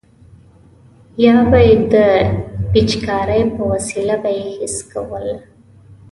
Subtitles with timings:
[1.25, 1.95] یا به یې د
[2.71, 5.27] پیچکارۍ په وسیله بې حس کول.